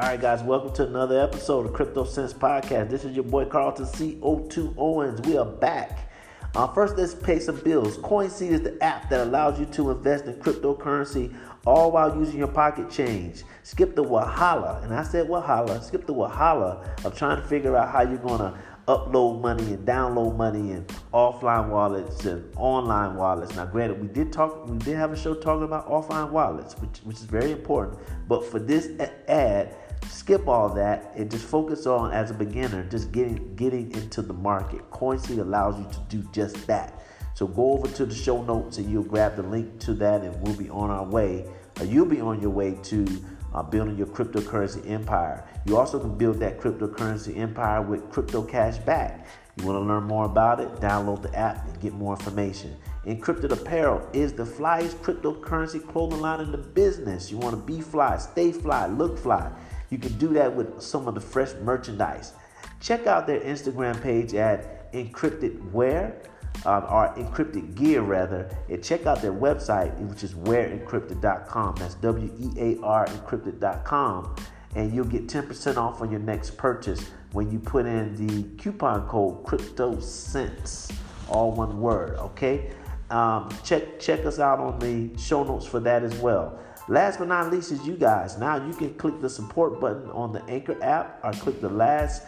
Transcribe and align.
All 0.00 0.06
right, 0.06 0.18
guys, 0.18 0.42
welcome 0.42 0.72
to 0.76 0.86
another 0.86 1.20
episode 1.20 1.66
of 1.66 1.74
Crypto 1.74 2.04
Sense 2.04 2.32
Podcast. 2.32 2.88
This 2.88 3.04
is 3.04 3.14
your 3.14 3.24
boy 3.24 3.44
Carlton 3.44 3.84
CO2 3.84 4.74
Owens. 4.78 5.20
We 5.28 5.36
are 5.36 5.44
back. 5.44 6.10
Uh, 6.54 6.66
first, 6.68 6.96
let's 6.96 7.14
pay 7.14 7.38
some 7.38 7.56
bills. 7.60 7.98
CoinSeed 7.98 8.50
is 8.50 8.62
the 8.62 8.82
app 8.82 9.10
that 9.10 9.20
allows 9.26 9.60
you 9.60 9.66
to 9.66 9.90
invest 9.90 10.24
in 10.24 10.36
cryptocurrency 10.36 11.36
all 11.66 11.92
while 11.92 12.16
using 12.18 12.38
your 12.38 12.48
pocket 12.48 12.90
change. 12.90 13.42
Skip 13.62 13.94
the 13.94 14.02
Wahala, 14.02 14.82
and 14.84 14.94
I 14.94 15.02
said 15.02 15.28
Wahala, 15.28 15.82
skip 15.84 16.06
the 16.06 16.14
Wahala 16.14 17.04
of 17.04 17.14
trying 17.14 17.36
to 17.36 17.46
figure 17.46 17.76
out 17.76 17.90
how 17.92 18.00
you're 18.00 18.16
going 18.16 18.38
to 18.38 18.58
upload 18.88 19.42
money 19.42 19.74
and 19.74 19.86
download 19.86 20.34
money 20.34 20.72
and 20.72 20.88
offline 21.12 21.68
wallets 21.68 22.24
and 22.24 22.50
online 22.56 23.16
wallets. 23.16 23.54
Now, 23.54 23.66
granted, 23.66 24.00
we 24.00 24.08
did 24.08 24.32
talk, 24.32 24.66
we 24.66 24.78
did 24.78 24.96
have 24.96 25.12
a 25.12 25.16
show 25.16 25.34
talking 25.34 25.64
about 25.64 25.90
offline 25.90 26.30
wallets, 26.30 26.74
which, 26.78 26.98
which 27.04 27.18
is 27.18 27.24
very 27.24 27.52
important. 27.52 27.98
But 28.26 28.46
for 28.46 28.58
this 28.58 28.88
ad, 29.28 29.76
skip 30.10 30.48
all 30.48 30.68
that 30.70 31.12
and 31.16 31.30
just 31.30 31.46
focus 31.46 31.86
on 31.86 32.12
as 32.12 32.30
a 32.30 32.34
beginner, 32.34 32.84
just 32.90 33.12
getting 33.12 33.54
getting 33.56 33.92
into 33.92 34.22
the 34.22 34.34
market. 34.34 34.90
CoinSeed 34.90 35.38
allows 35.38 35.78
you 35.78 35.86
to 35.90 36.00
do 36.08 36.28
just 36.32 36.66
that. 36.66 37.02
So 37.34 37.46
go 37.46 37.72
over 37.72 37.88
to 37.88 38.04
the 38.04 38.14
show 38.14 38.42
notes 38.42 38.78
and 38.78 38.90
you'll 38.90 39.04
grab 39.04 39.36
the 39.36 39.42
link 39.42 39.78
to 39.80 39.94
that, 39.94 40.22
and 40.22 40.40
we'll 40.42 40.56
be 40.56 40.68
on 40.68 40.90
our 40.90 41.04
way. 41.04 41.46
You'll 41.82 42.04
be 42.04 42.20
on 42.20 42.42
your 42.42 42.50
way 42.50 42.76
to 42.82 43.06
uh, 43.54 43.62
building 43.62 43.96
your 43.96 44.08
cryptocurrency 44.08 44.88
empire. 44.90 45.46
You 45.64 45.78
also 45.78 45.98
can 45.98 46.16
build 46.18 46.38
that 46.40 46.58
cryptocurrency 46.58 47.38
empire 47.38 47.80
with 47.80 48.10
Crypto 48.10 48.42
Cash 48.42 48.78
Back. 48.78 49.26
You 49.56 49.66
want 49.66 49.76
to 49.76 49.80
learn 49.80 50.04
more 50.04 50.26
about 50.26 50.60
it? 50.60 50.68
Download 50.76 51.22
the 51.22 51.34
app 51.36 51.66
and 51.66 51.80
get 51.80 51.92
more 51.92 52.14
information. 52.14 52.76
Encrypted 53.06 53.50
Apparel 53.50 54.06
is 54.12 54.32
the 54.32 54.44
flyest 54.44 54.96
cryptocurrency 54.96 55.86
clothing 55.90 56.20
line 56.20 56.40
in 56.40 56.52
the 56.52 56.58
business. 56.58 57.30
You 57.30 57.38
want 57.38 57.56
to 57.56 57.62
be 57.62 57.80
fly, 57.80 58.18
stay 58.18 58.52
fly, 58.52 58.86
look 58.86 59.18
fly. 59.18 59.50
You 59.90 59.98
can 59.98 60.16
do 60.18 60.28
that 60.34 60.54
with 60.54 60.80
some 60.80 61.06
of 61.08 61.14
the 61.14 61.20
fresh 61.20 61.52
merchandise. 61.62 62.32
Check 62.80 63.06
out 63.06 63.26
their 63.26 63.40
Instagram 63.40 64.00
page 64.00 64.34
at 64.34 64.92
Encrypted 64.92 65.70
Wear. 65.72 66.22
Um, 66.66 66.84
or 66.90 67.14
encrypted 67.16 67.74
gear 67.74 68.02
rather, 68.02 68.54
and 68.68 68.84
check 68.84 69.06
out 69.06 69.22
their 69.22 69.32
website, 69.32 69.96
which 70.00 70.24
is 70.24 70.34
wearencrypted.com. 70.34 71.76
That's 71.76 71.94
W 71.94 72.30
E 72.38 72.50
A 72.58 72.82
R 72.82 73.06
encrypted.com, 73.06 74.36
and 74.74 74.92
you'll 74.92 75.06
get 75.06 75.26
10% 75.26 75.76
off 75.78 76.02
on 76.02 76.10
your 76.10 76.20
next 76.20 76.58
purchase 76.58 77.08
when 77.32 77.50
you 77.50 77.60
put 77.60 77.86
in 77.86 78.26
the 78.26 78.42
coupon 78.62 79.08
code 79.08 79.42
CryptoSense, 79.44 80.92
all 81.30 81.52
one 81.52 81.80
word. 81.80 82.18
Okay, 82.18 82.72
um, 83.10 83.48
check 83.64 83.98
check 83.98 84.26
us 84.26 84.38
out 84.38 84.58
on 84.58 84.78
the 84.80 85.16
show 85.18 85.42
notes 85.44 85.64
for 85.64 85.80
that 85.80 86.02
as 86.02 86.14
well. 86.16 86.58
Last 86.88 87.18
but 87.18 87.28
not 87.28 87.50
least 87.52 87.72
is 87.72 87.86
you 87.86 87.96
guys. 87.96 88.38
Now 88.38 88.64
you 88.64 88.72
can 88.72 88.94
click 88.94 89.20
the 89.20 89.30
support 89.30 89.80
button 89.80 90.10
on 90.10 90.32
the 90.32 90.42
Anchor 90.44 90.82
app 90.82 91.20
or 91.22 91.32
click 91.32 91.60
the 91.60 91.68
last 91.68 92.24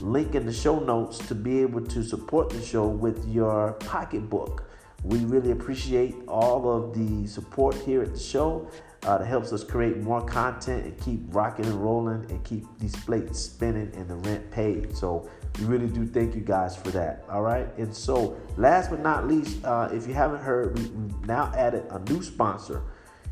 link 0.00 0.34
in 0.34 0.46
the 0.46 0.52
show 0.52 0.78
notes 0.78 1.18
to 1.28 1.34
be 1.34 1.60
able 1.60 1.80
to 1.80 2.02
support 2.02 2.50
the 2.50 2.62
show 2.62 2.86
with 2.86 3.26
your 3.28 3.72
pocketbook. 3.74 4.64
We 5.04 5.18
really 5.20 5.52
appreciate 5.52 6.16
all 6.26 6.68
of 6.68 6.94
the 6.94 7.26
support 7.26 7.74
here 7.74 8.02
at 8.02 8.14
the 8.14 8.18
show. 8.18 8.68
Uh, 9.02 9.18
that 9.18 9.26
helps 9.26 9.52
us 9.52 9.62
create 9.62 9.98
more 9.98 10.24
content 10.24 10.84
and 10.84 11.00
keep 11.00 11.20
rocking 11.28 11.66
and 11.66 11.74
rolling 11.74 12.28
and 12.28 12.42
keep 12.42 12.64
these 12.80 12.96
plates 12.96 13.38
spinning 13.38 13.92
and 13.94 14.08
the 14.08 14.16
rent 14.16 14.50
paid. 14.50 14.96
So 14.96 15.30
we 15.60 15.66
really 15.66 15.86
do 15.86 16.06
thank 16.06 16.34
you 16.34 16.40
guys 16.40 16.76
for 16.76 16.90
that. 16.90 17.24
All 17.30 17.42
right. 17.42 17.68
And 17.78 17.94
so, 17.94 18.36
last 18.56 18.90
but 18.90 19.00
not 19.00 19.28
least, 19.28 19.64
uh, 19.64 19.90
if 19.92 20.08
you 20.08 20.14
haven't 20.14 20.40
heard, 20.40 20.76
we 20.76 20.90
now 21.26 21.52
added 21.54 21.84
a 21.90 22.00
new 22.10 22.20
sponsor 22.20 22.82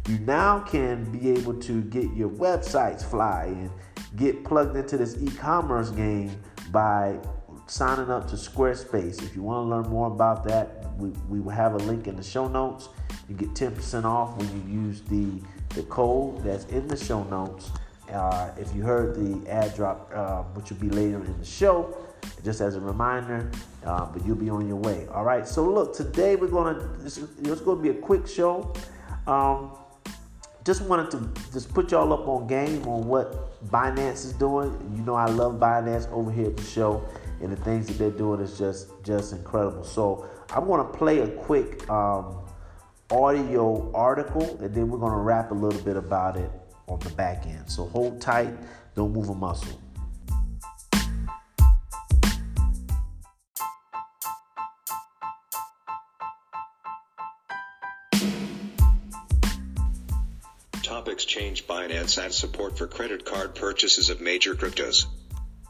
you 0.08 0.18
now 0.18 0.60
can 0.60 1.10
be 1.10 1.30
able 1.30 1.54
to 1.54 1.82
get 1.82 2.12
your 2.12 2.28
websites 2.28 3.04
fly 3.04 3.44
and 3.46 3.70
get 4.16 4.44
plugged 4.44 4.76
into 4.76 4.96
this 4.96 5.16
e-commerce 5.20 5.90
game 5.90 6.30
by 6.70 7.18
signing 7.66 8.10
up 8.10 8.28
to 8.28 8.36
Squarespace. 8.36 9.22
If 9.22 9.34
you 9.34 9.42
want 9.42 9.64
to 9.64 9.68
learn 9.68 9.88
more 9.88 10.08
about 10.08 10.44
that, 10.44 10.94
we, 10.98 11.08
we 11.28 11.40
will 11.40 11.52
have 11.52 11.74
a 11.74 11.78
link 11.78 12.06
in 12.06 12.16
the 12.16 12.22
show 12.22 12.46
notes. 12.46 12.88
You 13.28 13.34
get 13.34 13.54
10% 13.54 14.04
off 14.04 14.36
when 14.36 14.48
you 14.52 14.82
use 14.82 15.00
the, 15.02 15.40
the 15.74 15.82
code 15.84 16.42
that's 16.42 16.66
in 16.66 16.86
the 16.86 16.96
show 16.96 17.24
notes. 17.24 17.70
Uh, 18.12 18.50
if 18.58 18.74
you 18.74 18.82
heard 18.82 19.16
the 19.16 19.50
ad 19.50 19.74
drop, 19.74 20.10
uh, 20.14 20.42
which 20.52 20.70
will 20.70 20.76
be 20.76 20.90
later 20.90 21.24
in 21.24 21.38
the 21.38 21.44
show, 21.44 21.96
just 22.44 22.60
as 22.60 22.76
a 22.76 22.80
reminder, 22.80 23.50
uh, 23.86 24.04
but 24.06 24.24
you'll 24.26 24.36
be 24.36 24.50
on 24.50 24.68
your 24.68 24.76
way. 24.76 25.06
All 25.12 25.24
right. 25.24 25.48
So 25.48 25.64
look, 25.64 25.94
today 25.94 26.36
we're 26.36 26.48
gonna 26.48 26.90
it's, 27.02 27.18
it's 27.18 27.60
gonna 27.62 27.80
be 27.80 27.88
a 27.88 27.94
quick 27.94 28.26
show. 28.26 28.72
Um, 29.26 29.72
just 30.64 30.82
wanted 30.82 31.10
to 31.10 31.42
just 31.52 31.72
put 31.74 31.90
y'all 31.90 32.12
up 32.12 32.26
on 32.26 32.46
game 32.46 32.86
on 32.88 33.06
what 33.06 33.62
Binance 33.70 34.24
is 34.24 34.32
doing. 34.32 34.72
You 34.96 35.02
know 35.02 35.14
I 35.14 35.26
love 35.26 35.54
Binance 35.54 36.10
over 36.10 36.30
here 36.30 36.46
at 36.46 36.56
the 36.56 36.62
show, 36.62 37.06
and 37.42 37.52
the 37.52 37.56
things 37.56 37.86
that 37.86 37.98
they're 37.98 38.10
doing 38.10 38.40
is 38.40 38.58
just 38.58 38.90
just 39.02 39.32
incredible. 39.32 39.84
So 39.84 40.26
I'm 40.50 40.66
gonna 40.66 40.84
play 40.84 41.20
a 41.20 41.28
quick 41.28 41.88
um, 41.90 42.38
audio 43.10 43.92
article, 43.94 44.58
and 44.60 44.74
then 44.74 44.88
we're 44.88 44.98
gonna 44.98 45.20
rap 45.20 45.50
a 45.50 45.54
little 45.54 45.80
bit 45.82 45.96
about 45.96 46.36
it 46.38 46.50
on 46.88 46.98
the 47.00 47.10
back 47.10 47.46
end. 47.46 47.70
So 47.70 47.84
hold 47.86 48.20
tight, 48.20 48.54
don't 48.94 49.12
move 49.12 49.28
a 49.28 49.34
muscle. 49.34 49.80
Exchange 61.08 61.66
Binance 61.66 62.16
adds 62.18 62.36
support 62.36 62.78
for 62.78 62.86
credit 62.86 63.24
card 63.24 63.54
purchases 63.54 64.10
of 64.10 64.20
major 64.20 64.54
cryptos. 64.54 65.06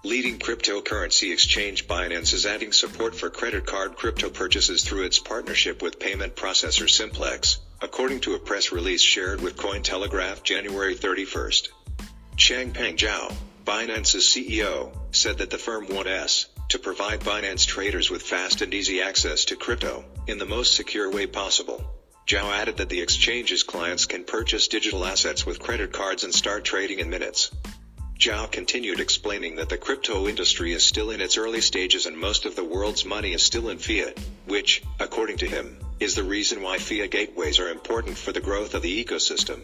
Leading 0.04 0.38
cryptocurrency 0.38 1.32
exchange 1.32 1.86
Binance 1.86 2.34
is 2.34 2.44
adding 2.44 2.72
support 2.72 3.14
for 3.14 3.30
credit 3.30 3.64
card 3.64 3.96
crypto 3.96 4.28
purchases 4.28 4.84
through 4.84 5.04
its 5.04 5.18
partnership 5.18 5.80
with 5.80 5.98
payment 5.98 6.36
processor 6.36 6.90
Simplex, 6.90 7.58
according 7.80 8.20
to 8.20 8.34
a 8.34 8.38
press 8.38 8.70
release 8.70 9.00
shared 9.00 9.40
with 9.40 9.56
Cointelegraph 9.56 10.42
January 10.42 10.94
31st. 10.94 11.68
Changpeng 12.36 12.96
Zhao, 12.96 13.34
Binance's 13.64 14.26
CEO, 14.26 14.94
said 15.10 15.38
that 15.38 15.50
the 15.50 15.58
firm 15.58 15.86
wants 15.88 16.48
to 16.68 16.78
provide 16.78 17.20
Binance 17.20 17.66
traders 17.66 18.10
with 18.10 18.22
fast 18.22 18.60
and 18.60 18.74
easy 18.74 19.00
access 19.00 19.46
to 19.46 19.56
crypto 19.56 20.04
in 20.26 20.38
the 20.38 20.44
most 20.44 20.74
secure 20.74 21.10
way 21.10 21.26
possible. 21.26 21.93
Zhao 22.26 22.50
added 22.52 22.78
that 22.78 22.88
the 22.88 23.02
exchange's 23.02 23.62
clients 23.62 24.06
can 24.06 24.24
purchase 24.24 24.68
digital 24.68 25.04
assets 25.04 25.44
with 25.44 25.60
credit 25.60 25.92
cards 25.92 26.24
and 26.24 26.34
start 26.34 26.64
trading 26.64 27.00
in 27.00 27.10
minutes. 27.10 27.50
Zhao 28.18 28.50
continued 28.50 28.98
explaining 28.98 29.56
that 29.56 29.68
the 29.68 29.76
crypto 29.76 30.26
industry 30.26 30.72
is 30.72 30.82
still 30.82 31.10
in 31.10 31.20
its 31.20 31.36
early 31.36 31.60
stages 31.60 32.06
and 32.06 32.16
most 32.16 32.46
of 32.46 32.56
the 32.56 32.64
world's 32.64 33.04
money 33.04 33.34
is 33.34 33.42
still 33.42 33.68
in 33.68 33.76
fiat, 33.76 34.18
which, 34.46 34.82
according 34.98 35.36
to 35.38 35.46
him, 35.46 35.76
is 36.00 36.14
the 36.14 36.24
reason 36.24 36.62
why 36.62 36.78
fiat 36.78 37.10
gateways 37.10 37.58
are 37.58 37.68
important 37.68 38.16
for 38.16 38.32
the 38.32 38.40
growth 38.40 38.72
of 38.72 38.80
the 38.80 39.04
ecosystem. 39.04 39.60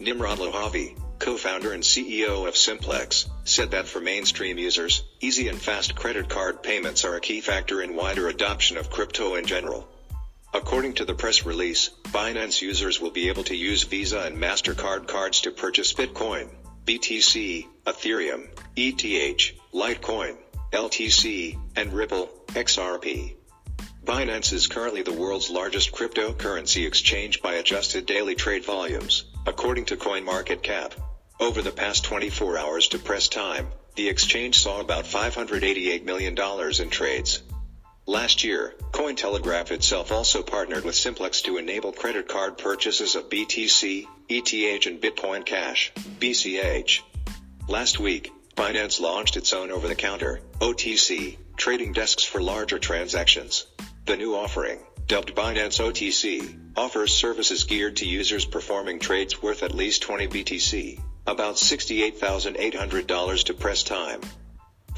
Nimrod 0.00 0.38
Lehavi, 0.38 0.98
co-founder 1.20 1.72
and 1.72 1.84
CEO 1.84 2.48
of 2.48 2.56
Simplex, 2.56 3.26
said 3.44 3.70
that 3.70 3.86
for 3.86 4.00
mainstream 4.00 4.58
users, 4.58 5.04
easy 5.20 5.46
and 5.46 5.62
fast 5.62 5.94
credit 5.94 6.28
card 6.28 6.64
payments 6.64 7.04
are 7.04 7.14
a 7.14 7.20
key 7.20 7.40
factor 7.40 7.80
in 7.80 7.94
wider 7.94 8.26
adoption 8.28 8.76
of 8.76 8.90
crypto 8.90 9.36
in 9.36 9.46
general. 9.46 9.88
According 10.56 10.94
to 10.94 11.04
the 11.04 11.14
press 11.14 11.44
release, 11.44 11.90
Binance 12.04 12.62
users 12.62 12.98
will 12.98 13.10
be 13.10 13.28
able 13.28 13.44
to 13.44 13.54
use 13.54 13.82
Visa 13.82 14.20
and 14.20 14.38
MasterCard 14.38 15.06
cards 15.06 15.42
to 15.42 15.50
purchase 15.50 15.92
Bitcoin, 15.92 16.48
BTC, 16.86 17.66
Ethereum, 17.84 18.48
ETH, 18.74 19.52
Litecoin, 19.74 20.38
LTC, 20.72 21.60
and 21.76 21.92
Ripple, 21.92 22.30
XRP. 22.48 23.36
Binance 24.02 24.54
is 24.54 24.66
currently 24.66 25.02
the 25.02 25.12
world's 25.12 25.50
largest 25.50 25.92
cryptocurrency 25.92 26.86
exchange 26.86 27.42
by 27.42 27.56
adjusted 27.56 28.06
daily 28.06 28.34
trade 28.34 28.64
volumes, 28.64 29.24
according 29.46 29.84
to 29.84 29.98
CoinMarketCap. 29.98 30.92
Over 31.38 31.60
the 31.60 31.70
past 31.70 32.04
24 32.04 32.56
hours 32.56 32.88
to 32.88 32.98
press 32.98 33.28
time, 33.28 33.68
the 33.94 34.08
exchange 34.08 34.58
saw 34.58 34.80
about 34.80 35.04
$588 35.04 36.04
million 36.04 36.34
in 36.80 36.88
trades. 36.88 37.42
Last 38.08 38.44
year, 38.44 38.72
Cointelegraph 38.92 39.72
itself 39.72 40.12
also 40.12 40.40
partnered 40.40 40.84
with 40.84 40.94
Simplex 40.94 41.42
to 41.42 41.56
enable 41.56 41.90
credit 41.90 42.28
card 42.28 42.56
purchases 42.56 43.16
of 43.16 43.28
BTC, 43.28 44.06
ETH 44.28 44.86
and 44.86 45.00
Bitcoin 45.00 45.44
Cash, 45.44 45.92
BCH. 46.20 47.00
Last 47.66 47.98
week, 47.98 48.30
Binance 48.54 49.00
launched 49.00 49.36
its 49.36 49.52
own 49.52 49.72
over-the-counter, 49.72 50.40
OTC, 50.60 51.36
trading 51.56 51.92
desks 51.92 52.22
for 52.22 52.40
larger 52.40 52.78
transactions. 52.78 53.66
The 54.04 54.16
new 54.16 54.36
offering, 54.36 54.78
dubbed 55.08 55.34
Binance 55.34 55.80
OTC, 55.80 56.76
offers 56.76 57.12
services 57.12 57.64
geared 57.64 57.96
to 57.96 58.06
users 58.06 58.44
performing 58.44 59.00
trades 59.00 59.42
worth 59.42 59.64
at 59.64 59.74
least 59.74 60.02
20 60.02 60.28
BTC, 60.28 61.00
about 61.26 61.56
$68,800 61.56 63.44
to 63.46 63.54
press 63.54 63.82
time. 63.82 64.20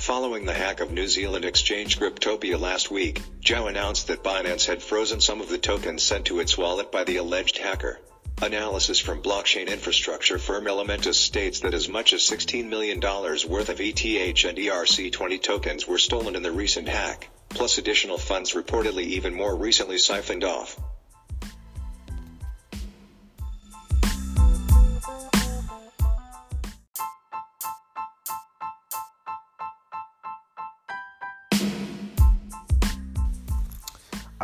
Following 0.09 0.47
the 0.47 0.55
hack 0.55 0.81
of 0.81 0.91
New 0.91 1.07
Zealand 1.07 1.45
exchange 1.45 1.99
Cryptopia 1.99 2.59
last 2.59 2.91
week, 2.91 3.21
Zhao 3.43 3.69
announced 3.69 4.07
that 4.07 4.23
Binance 4.23 4.65
had 4.65 4.83
frozen 4.83 5.21
some 5.21 5.43
of 5.43 5.51
the 5.51 5.59
tokens 5.59 6.03
sent 6.03 6.25
to 6.25 6.41
its 6.41 6.57
wallet 6.57 6.91
by 6.91 7.05
the 7.05 7.19
alleged 7.19 7.59
hacker. 7.59 8.01
Analysis 8.41 8.99
from 8.99 9.21
blockchain 9.21 9.69
infrastructure 9.69 10.39
firm 10.39 10.65
Elementus 10.65 11.19
states 11.19 11.61
that 11.61 11.75
as 11.75 11.91
much 11.91 12.15
as 12.15 12.23
$16 12.23 12.71
million 12.71 13.01
worth 13.01 13.69
of 13.69 13.83
ETH 13.83 14.47
and 14.47 14.57
ERC20 14.57 15.43
tokens 15.43 15.87
were 15.87 15.99
stolen 15.99 16.37
in 16.37 16.43
the 16.43 16.53
recent 16.53 16.89
hack, 16.89 17.29
plus 17.51 17.77
additional 17.77 18.17
funds 18.17 18.55
reportedly 18.55 19.03
even 19.03 19.35
more 19.35 19.55
recently 19.55 19.99
siphoned 19.99 20.43
off. 20.43 20.75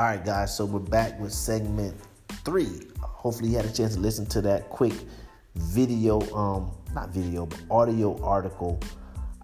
All 0.04 0.10
right, 0.10 0.22
guys, 0.22 0.54
so 0.54 0.66
we're 0.66 0.80
back 0.80 1.18
with 1.18 1.32
segment 1.32 1.96
three. 2.44 2.82
Hopefully, 3.00 3.48
you 3.48 3.56
had 3.56 3.64
a 3.64 3.72
chance 3.72 3.94
to 3.94 4.00
listen 4.00 4.26
to 4.26 4.42
that 4.42 4.68
quick 4.68 4.92
video, 5.54 6.20
um, 6.36 6.72
not 6.92 7.08
video, 7.08 7.46
but 7.46 7.58
audio 7.70 8.22
article. 8.22 8.78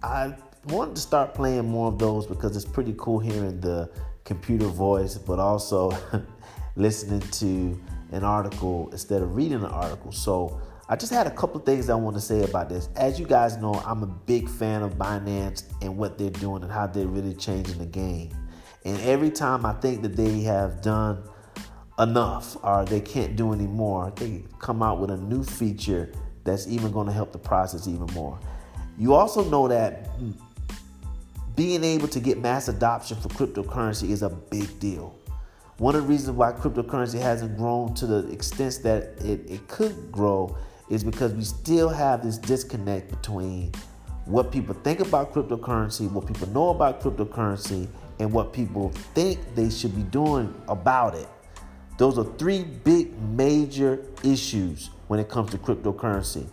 I 0.03 0.35
wanted 0.65 0.97
to 0.97 1.01
start 1.01 1.33
playing 1.33 1.67
more 1.67 1.87
of 1.87 1.97
those 1.97 2.27
because 2.27 2.55
it's 2.55 2.63
pretty 2.63 2.93
cool 2.99 3.17
hearing 3.17 3.59
the 3.59 3.89
computer 4.23 4.67
voice, 4.67 5.17
but 5.17 5.39
also 5.39 5.97
listening 6.75 7.21
to 7.21 7.81
an 8.11 8.23
article 8.23 8.87
instead 8.91 9.23
of 9.23 9.35
reading 9.35 9.63
an 9.63 9.65
article. 9.65 10.11
So, 10.11 10.61
I 10.87 10.95
just 10.95 11.11
had 11.11 11.25
a 11.25 11.31
couple 11.31 11.59
things 11.61 11.89
I 11.89 11.95
want 11.95 12.17
to 12.17 12.21
say 12.21 12.43
about 12.43 12.69
this. 12.69 12.87
As 12.95 13.19
you 13.19 13.25
guys 13.25 13.57
know, 13.57 13.81
I'm 13.83 14.03
a 14.03 14.13
big 14.27 14.47
fan 14.47 14.83
of 14.83 14.93
Binance 14.93 15.63
and 15.81 15.97
what 15.97 16.19
they're 16.19 16.29
doing 16.29 16.61
and 16.61 16.71
how 16.71 16.85
they're 16.85 17.07
really 17.07 17.33
changing 17.33 17.79
the 17.79 17.87
game. 17.87 18.29
And 18.85 18.99
every 19.01 19.29
time 19.29 19.65
I 19.65 19.73
think 19.73 20.01
that 20.01 20.15
they 20.15 20.41
have 20.41 20.81
done 20.81 21.23
enough 21.99 22.57
or 22.63 22.85
they 22.85 23.01
can't 23.01 23.35
do 23.35 23.53
anymore, 23.53 24.11
they 24.15 24.43
come 24.59 24.81
out 24.81 24.99
with 24.99 25.11
a 25.11 25.17
new 25.17 25.43
feature 25.43 26.11
that's 26.43 26.67
even 26.67 26.91
going 26.91 27.07
to 27.07 27.13
help 27.13 27.31
the 27.31 27.37
process 27.37 27.87
even 27.87 28.07
more. 28.13 28.39
You 28.97 29.13
also 29.13 29.43
know 29.43 29.67
that 29.67 30.09
being 31.55 31.83
able 31.83 32.07
to 32.07 32.19
get 32.19 32.39
mass 32.39 32.67
adoption 32.67 33.17
for 33.17 33.29
cryptocurrency 33.29 34.09
is 34.09 34.23
a 34.23 34.29
big 34.29 34.79
deal. 34.79 35.15
One 35.77 35.95
of 35.95 36.03
the 36.03 36.07
reasons 36.07 36.37
why 36.37 36.51
cryptocurrency 36.53 37.19
hasn't 37.19 37.57
grown 37.57 37.93
to 37.95 38.05
the 38.05 38.31
extent 38.31 38.79
that 38.83 39.15
it, 39.19 39.49
it 39.49 39.67
could 39.67 40.11
grow 40.11 40.55
is 40.89 41.03
because 41.03 41.33
we 41.33 41.43
still 41.43 41.89
have 41.89 42.23
this 42.23 42.37
disconnect 42.37 43.09
between 43.09 43.71
what 44.25 44.51
people 44.51 44.75
think 44.75 44.99
about 44.99 45.33
cryptocurrency, 45.33 46.09
what 46.11 46.27
people 46.27 46.47
know 46.49 46.69
about 46.69 47.01
cryptocurrency, 47.01 47.87
and 48.21 48.31
what 48.31 48.53
people 48.53 48.89
think 49.15 49.39
they 49.55 49.69
should 49.69 49.95
be 49.95 50.03
doing 50.03 50.53
about 50.67 51.15
it. 51.15 51.27
Those 51.97 52.19
are 52.19 52.25
three 52.37 52.63
big 52.63 53.19
major 53.19 54.05
issues 54.23 54.91
when 55.07 55.19
it 55.19 55.27
comes 55.27 55.51
to 55.51 55.57
cryptocurrency. 55.57 56.47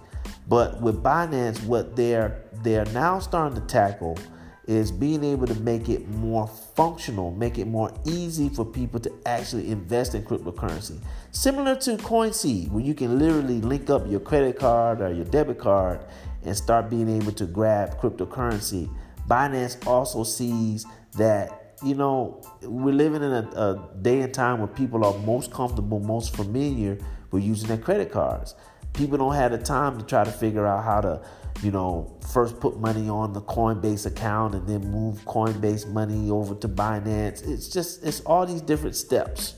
But 0.48 0.80
with 0.80 1.02
Binance, 1.02 1.62
what 1.64 1.94
they're 1.94 2.42
they're 2.62 2.86
now 2.86 3.18
starting 3.18 3.60
to 3.60 3.66
tackle 3.66 4.18
is 4.66 4.90
being 4.90 5.22
able 5.22 5.46
to 5.46 5.54
make 5.56 5.88
it 5.88 6.08
more 6.08 6.46
functional, 6.74 7.30
make 7.30 7.58
it 7.58 7.66
more 7.66 7.92
easy 8.04 8.48
for 8.48 8.64
people 8.64 8.98
to 9.00 9.12
actually 9.26 9.70
invest 9.70 10.14
in 10.14 10.22
cryptocurrency. 10.22 10.98
Similar 11.30 11.76
to 11.76 11.96
CoinSeed, 11.96 12.70
where 12.70 12.82
you 12.82 12.94
can 12.94 13.18
literally 13.18 13.60
link 13.60 13.88
up 13.90 14.06
your 14.10 14.20
credit 14.20 14.58
card 14.58 15.00
or 15.00 15.12
your 15.12 15.24
debit 15.26 15.58
card 15.58 16.00
and 16.44 16.56
start 16.56 16.90
being 16.90 17.08
able 17.08 17.32
to 17.32 17.46
grab 17.46 17.98
cryptocurrency. 18.00 18.90
Binance 19.28 19.86
also 19.86 20.24
sees 20.24 20.86
that 21.16 21.68
you 21.84 21.94
know 21.94 22.40
we're 22.62 22.94
living 22.94 23.22
in 23.22 23.32
a, 23.32 23.48
a, 23.54 23.88
day 24.02 24.20
and 24.20 24.34
time 24.34 24.58
where 24.58 24.68
people 24.68 25.04
are 25.04 25.16
most 25.18 25.52
comfortable 25.52 26.00
most 26.00 26.34
familiar 26.34 26.98
with 27.30 27.42
using 27.42 27.68
their 27.68 27.78
credit 27.78 28.10
cards. 28.10 28.54
People 28.94 29.18
don't 29.18 29.34
have 29.34 29.52
the 29.52 29.58
time 29.58 29.98
to 29.98 30.04
try 30.04 30.24
to 30.24 30.30
figure 30.30 30.66
out 30.66 30.84
how 30.84 31.00
to 31.00 31.20
you 31.62 31.70
know 31.70 32.18
first 32.32 32.58
put 32.60 32.78
money 32.78 33.08
on 33.08 33.32
the 33.32 33.40
coinbase 33.42 34.06
account 34.06 34.54
and 34.54 34.66
then 34.66 34.90
move 34.90 35.24
coinbase 35.24 35.86
money 35.88 36.30
over 36.30 36.54
to 36.56 36.68
binance. 36.68 37.46
It's 37.48 37.68
just 37.68 38.04
it's 38.04 38.20
all 38.20 38.46
these 38.46 38.62
different 38.62 38.96
steps. 38.96 39.54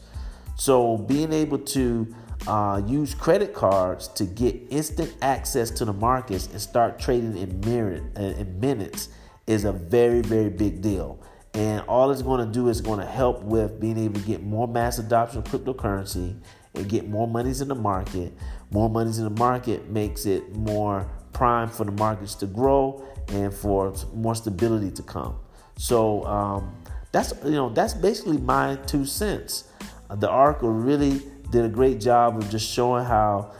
So 0.56 0.98
being 0.98 1.32
able 1.32 1.58
to 1.58 2.14
uh, 2.46 2.82
use 2.86 3.14
credit 3.14 3.54
cards 3.54 4.08
to 4.08 4.24
get 4.24 4.56
instant 4.68 5.14
access 5.22 5.70
to 5.70 5.86
the 5.86 5.92
markets 5.92 6.48
and 6.48 6.60
start 6.60 6.98
trading 6.98 7.36
in, 7.36 7.60
minute, 7.60 8.16
in 8.16 8.60
minutes 8.60 9.08
is 9.46 9.64
a 9.64 9.72
very 9.72 10.20
very 10.20 10.50
big 10.50 10.82
deal 10.82 11.18
and 11.54 11.80
all 11.88 12.10
it's 12.10 12.22
going 12.22 12.46
to 12.46 12.52
do 12.52 12.68
is 12.68 12.80
going 12.80 13.00
to 13.00 13.06
help 13.06 13.42
with 13.42 13.80
being 13.80 13.98
able 13.98 14.20
to 14.20 14.26
get 14.26 14.42
more 14.42 14.68
mass 14.68 14.98
adoption 14.98 15.38
of 15.38 15.44
cryptocurrency 15.44 16.38
and 16.74 16.88
get 16.88 17.08
more 17.08 17.26
monies 17.26 17.60
in 17.60 17.68
the 17.68 17.74
market. 17.74 18.32
More 18.70 18.88
monies 18.88 19.18
in 19.18 19.24
the 19.24 19.38
market 19.38 19.88
makes 19.88 20.26
it 20.26 20.54
more 20.54 21.10
prime 21.32 21.68
for 21.68 21.84
the 21.84 21.92
markets 21.92 22.34
to 22.36 22.46
grow 22.46 23.04
and 23.28 23.52
for 23.52 23.94
more 24.14 24.34
stability 24.34 24.90
to 24.92 25.02
come. 25.02 25.36
So 25.76 26.24
um, 26.26 26.76
that's 27.12 27.32
you 27.44 27.52
know 27.52 27.70
that's 27.70 27.94
basically 27.94 28.38
my 28.38 28.76
two 28.86 29.04
cents. 29.04 29.64
The 30.10 30.28
article 30.28 30.70
really 30.70 31.22
did 31.50 31.64
a 31.64 31.68
great 31.68 32.00
job 32.00 32.36
of 32.36 32.48
just 32.50 32.70
showing 32.70 33.04
how 33.04 33.52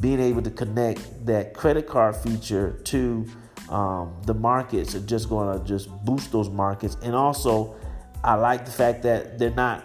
being 0.00 0.20
able 0.20 0.42
to 0.42 0.50
connect 0.50 1.26
that 1.26 1.54
credit 1.54 1.86
card 1.86 2.16
feature 2.16 2.80
to 2.84 3.26
um, 3.68 4.14
the 4.26 4.34
markets 4.34 4.94
are 4.94 5.00
just 5.00 5.28
going 5.28 5.58
to 5.58 5.64
just 5.64 5.88
boost 6.04 6.32
those 6.32 6.48
markets. 6.48 6.96
And 7.02 7.14
also, 7.14 7.76
I 8.22 8.34
like 8.34 8.64
the 8.64 8.70
fact 8.70 9.02
that 9.02 9.38
they're 9.38 9.50
not 9.50 9.84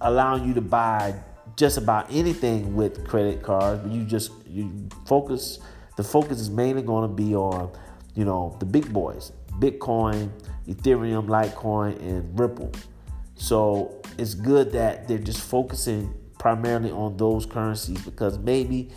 allowing 0.00 0.46
you 0.46 0.54
to 0.54 0.60
buy 0.60 1.14
just 1.56 1.78
about 1.78 2.06
anything 2.10 2.74
with 2.74 3.06
credit 3.06 3.42
cards, 3.42 3.82
but 3.82 3.92
you 3.92 4.04
just 4.04 4.32
you 4.46 4.88
focus. 5.06 5.60
The 5.96 6.02
focus 6.02 6.40
is 6.40 6.50
mainly 6.50 6.82
going 6.82 7.08
to 7.08 7.14
be 7.14 7.36
on, 7.36 7.70
you 8.14 8.24
know, 8.24 8.56
the 8.58 8.66
big 8.66 8.92
boys: 8.92 9.32
Bitcoin, 9.58 10.30
Ethereum, 10.66 11.26
Litecoin, 11.26 12.00
and 12.00 12.38
Ripple. 12.38 12.72
So 13.36 14.02
it's 14.18 14.34
good 14.34 14.72
that 14.72 15.08
they're 15.08 15.18
just 15.18 15.40
focusing 15.40 16.14
primarily 16.38 16.90
on 16.90 17.16
those 17.16 17.46
currencies 17.46 18.00
because 18.02 18.38
maybe 18.38 18.90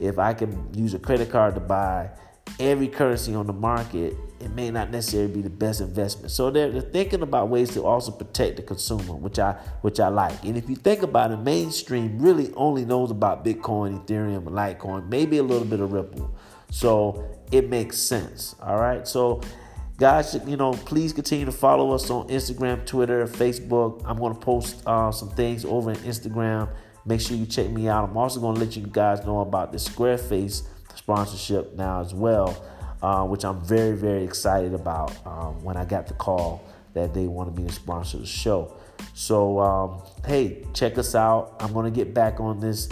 if 0.00 0.18
I 0.18 0.32
can 0.32 0.72
use 0.74 0.94
a 0.94 0.98
credit 0.98 1.30
card 1.30 1.54
to 1.54 1.60
buy 1.60 2.10
every 2.58 2.88
currency 2.88 3.34
on 3.34 3.46
the 3.46 3.52
market, 3.52 4.14
it 4.40 4.50
may 4.50 4.70
not 4.70 4.90
necessarily 4.90 5.32
be 5.32 5.42
the 5.42 5.50
best 5.50 5.80
investment. 5.80 6.30
So 6.30 6.50
they're, 6.50 6.70
they're, 6.70 6.82
thinking 6.82 7.22
about 7.22 7.48
ways 7.48 7.70
to 7.70 7.84
also 7.84 8.12
protect 8.12 8.56
the 8.56 8.62
consumer, 8.62 9.14
which 9.14 9.38
I 9.38 9.52
which 9.80 9.98
I 10.00 10.08
like. 10.08 10.44
And 10.44 10.56
if 10.56 10.68
you 10.68 10.76
think 10.76 11.02
about 11.02 11.30
it, 11.32 11.38
mainstream 11.38 12.18
really 12.18 12.52
only 12.54 12.84
knows 12.84 13.10
about 13.10 13.44
Bitcoin, 13.44 14.04
Ethereum, 14.04 14.44
Litecoin, 14.44 15.08
maybe 15.08 15.38
a 15.38 15.42
little 15.42 15.66
bit 15.66 15.80
of 15.80 15.92
Ripple. 15.92 16.34
So 16.70 17.24
it 17.50 17.68
makes 17.68 17.98
sense. 17.98 18.54
All 18.60 18.78
right. 18.78 19.06
So 19.06 19.40
guys, 19.96 20.38
you 20.46 20.56
know, 20.56 20.72
please 20.72 21.12
continue 21.12 21.46
to 21.46 21.52
follow 21.52 21.92
us 21.92 22.10
on 22.10 22.28
Instagram, 22.28 22.84
Twitter, 22.84 23.26
Facebook. 23.26 24.02
I'm 24.04 24.18
going 24.18 24.34
to 24.34 24.40
post 24.40 24.82
uh, 24.86 25.10
some 25.10 25.30
things 25.30 25.64
over 25.64 25.90
on 25.90 25.96
Instagram. 25.96 26.68
Make 27.06 27.20
sure 27.20 27.36
you 27.36 27.46
check 27.46 27.70
me 27.70 27.88
out. 27.88 28.08
I'm 28.08 28.16
also 28.16 28.40
going 28.40 28.54
to 28.54 28.60
let 28.60 28.76
you 28.76 28.86
guys 28.86 29.24
know 29.24 29.40
about 29.40 29.72
the 29.72 29.78
Squarespace 29.78 30.66
sponsorship 31.04 31.74
now 31.74 32.00
as 32.00 32.14
well, 32.14 32.64
uh, 33.02 33.26
which 33.26 33.44
I'm 33.44 33.62
very, 33.62 33.94
very 33.94 34.24
excited 34.24 34.72
about 34.72 35.14
um, 35.26 35.62
when 35.62 35.76
I 35.76 35.84
got 35.84 36.06
the 36.06 36.14
call 36.14 36.64
that 36.94 37.12
they 37.12 37.26
wanted 37.26 37.58
me 37.58 37.66
to 37.66 37.72
sponsor 37.74 38.16
the 38.16 38.26
show. 38.26 38.74
So, 39.12 39.60
um, 39.60 40.02
hey, 40.26 40.64
check 40.72 40.96
us 40.96 41.14
out. 41.14 41.56
I'm 41.60 41.74
going 41.74 41.84
to 41.84 41.94
get 41.94 42.14
back 42.14 42.40
on 42.40 42.58
this 42.58 42.88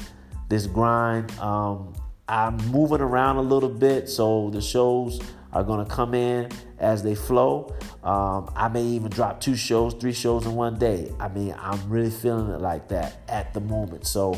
this 0.51 0.67
grind. 0.67 1.31
Um, 1.39 1.95
I'm 2.29 2.59
moving 2.71 3.01
around 3.01 3.37
a 3.39 3.43
little 3.43 3.71
bit, 3.71 4.11
so 4.11 4.51
the 4.51 4.61
shows 4.61 5.19
are 5.55 5.65
going 5.65 5.83
to 5.83 5.91
come 5.91 6.13
in 6.13 6.51
as 6.81 7.03
they 7.03 7.15
flow. 7.15 7.75
Um, 8.05 8.53
I 8.55 8.69
may 8.69 8.85
even 8.85 9.09
drop 9.09 9.41
two 9.41 9.57
shows, 9.57 9.95
three 9.95 10.13
shows 10.13 10.45
in 10.45 10.55
one 10.55 10.79
day. 10.79 11.11
I 11.19 11.29
mean, 11.29 11.55
I'm 11.59 11.89
really 11.89 12.11
feeling 12.11 12.53
it 12.53 12.61
like 12.61 12.89
that 12.89 13.23
at 13.29 13.55
the 13.55 13.61
moment. 13.61 14.07
So, 14.07 14.37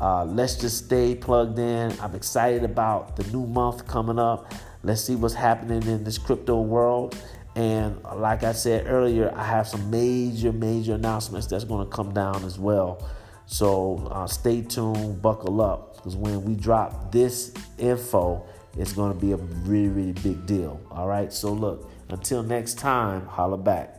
uh, 0.00 0.24
let's 0.24 0.56
just 0.56 0.86
stay 0.86 1.14
plugged 1.14 1.58
in. 1.58 1.92
I'm 2.00 2.14
excited 2.14 2.64
about 2.64 3.16
the 3.16 3.24
new 3.32 3.46
month 3.46 3.86
coming 3.86 4.18
up. 4.18 4.52
Let's 4.82 5.02
see 5.02 5.16
what's 5.16 5.34
happening 5.34 5.82
in 5.82 6.04
this 6.04 6.18
crypto 6.18 6.60
world. 6.60 7.16
And 7.56 8.00
like 8.04 8.44
I 8.44 8.52
said 8.52 8.86
earlier, 8.86 9.34
I 9.34 9.44
have 9.44 9.66
some 9.66 9.90
major, 9.90 10.52
major 10.52 10.94
announcements 10.94 11.48
that's 11.48 11.64
going 11.64 11.84
to 11.84 11.92
come 11.92 12.14
down 12.14 12.44
as 12.44 12.58
well. 12.58 13.08
So 13.46 14.08
uh, 14.12 14.26
stay 14.26 14.62
tuned, 14.62 15.20
buckle 15.20 15.60
up, 15.60 15.96
because 15.96 16.14
when 16.14 16.44
we 16.44 16.54
drop 16.54 17.10
this 17.10 17.52
info, 17.78 18.44
it's 18.76 18.92
going 18.92 19.12
to 19.12 19.18
be 19.18 19.32
a 19.32 19.36
really, 19.36 19.88
really 19.88 20.12
big 20.12 20.46
deal. 20.46 20.80
All 20.92 21.08
right. 21.08 21.32
So 21.32 21.52
look, 21.52 21.90
until 22.10 22.44
next 22.44 22.78
time, 22.78 23.26
holla 23.26 23.58
back. 23.58 23.97